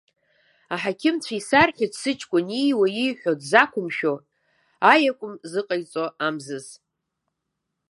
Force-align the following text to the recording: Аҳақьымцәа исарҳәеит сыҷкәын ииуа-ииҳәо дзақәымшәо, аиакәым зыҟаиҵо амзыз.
Аҳақьымцәа 0.73 1.33
исарҳәеит 1.39 1.93
сыҷкәын 2.01 2.47
ииуа-ииҳәо 2.61 3.31
дзақәымшәо, 3.39 4.13
аиакәым 4.91 5.33
зыҟаиҵо 5.51 6.05
амзыз. 6.27 6.67